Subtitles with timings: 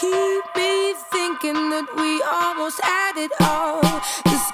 [0.00, 3.80] keep me thinking that we almost had it all.
[4.24, 4.50] This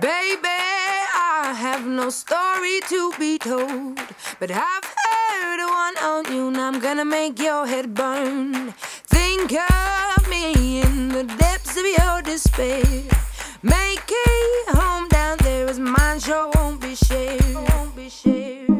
[0.00, 4.00] Baby, I have no story to be told,
[4.38, 8.72] but I've heard one on you, and I'm gonna make your head burn.
[9.08, 13.02] Think of me in the depths of your despair.
[13.62, 17.54] Make a home down there, as mine sure won't be shared.
[17.54, 18.79] Won't be shared.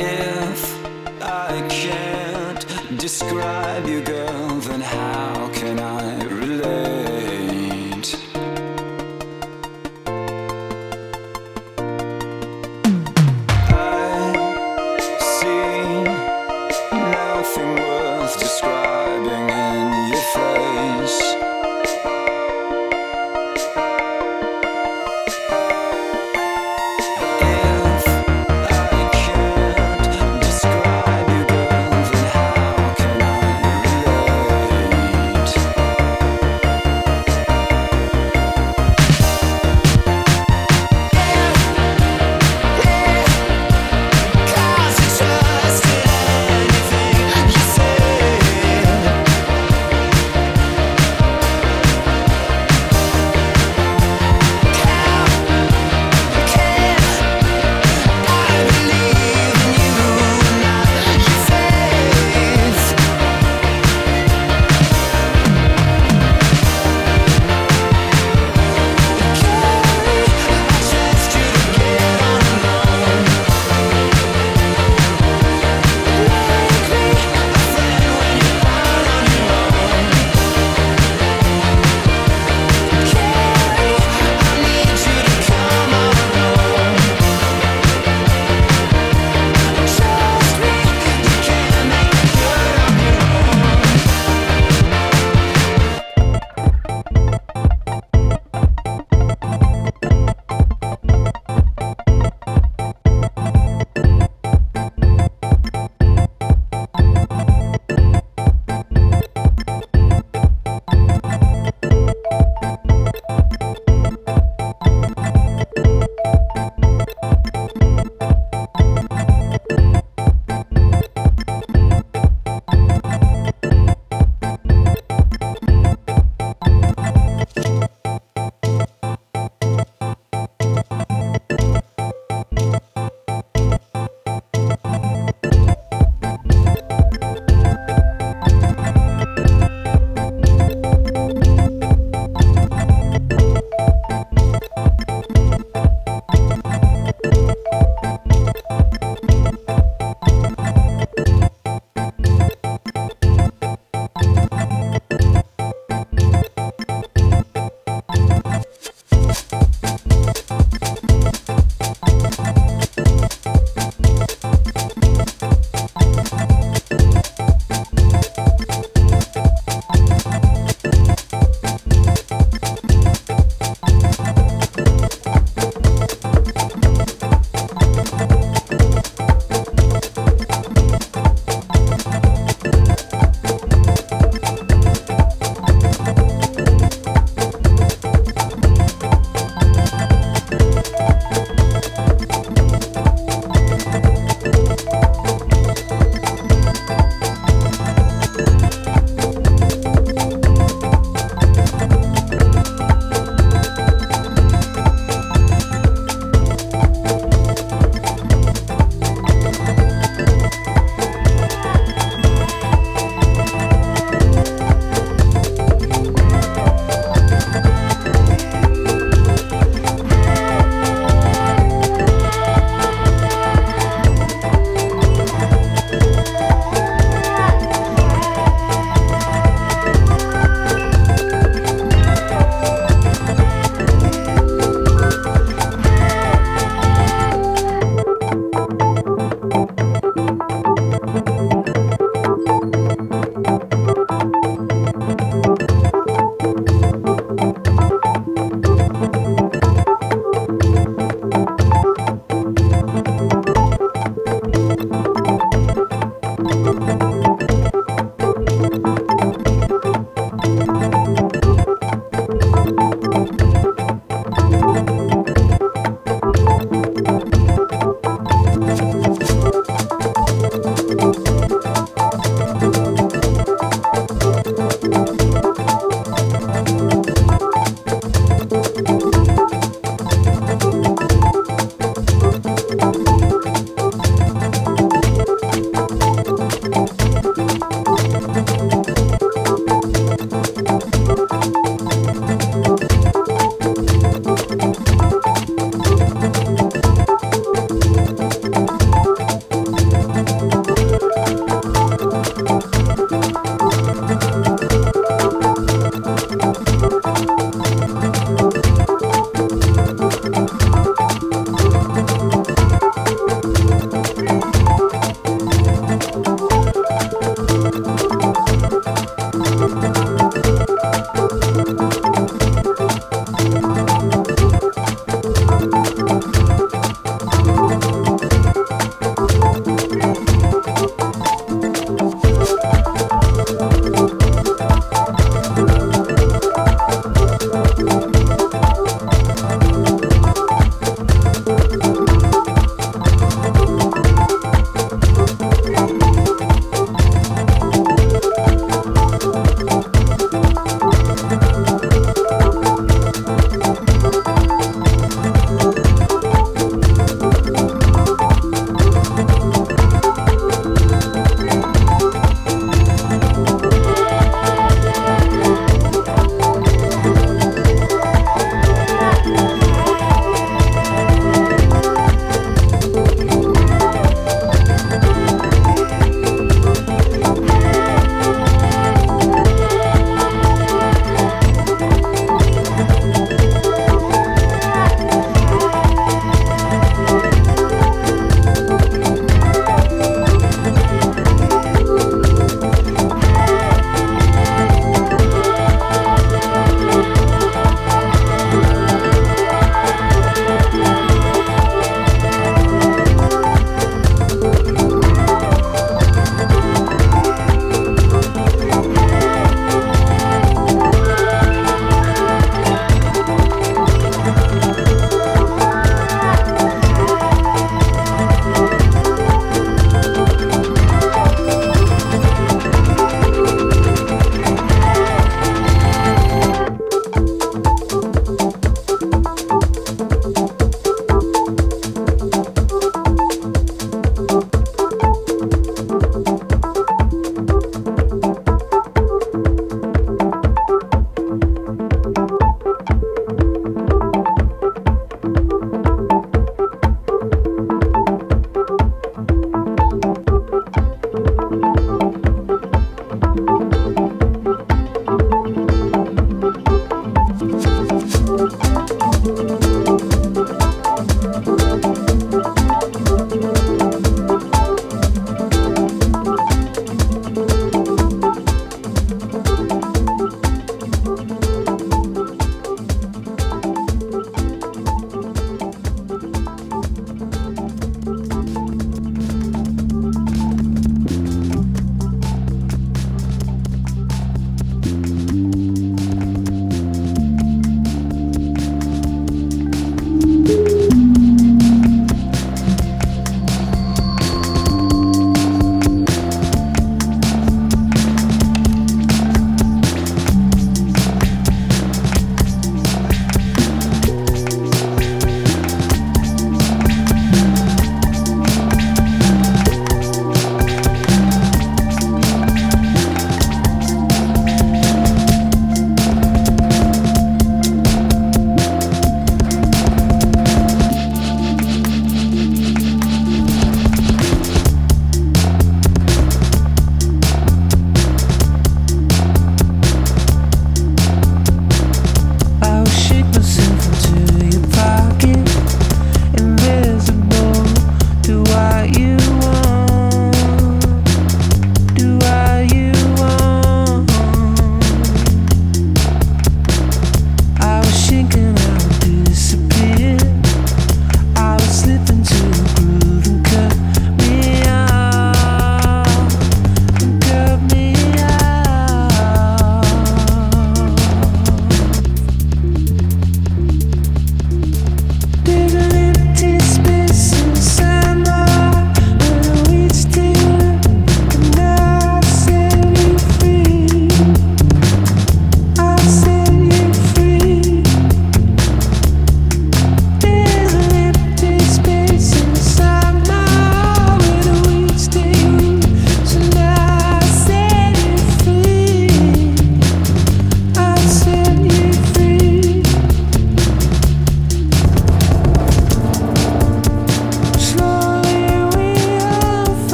[0.00, 7.07] If I can't describe you, girl, then how can I relate?